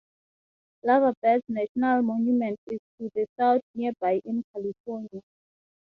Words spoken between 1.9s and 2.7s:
Monument